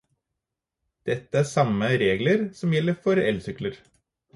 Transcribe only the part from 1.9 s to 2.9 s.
regler som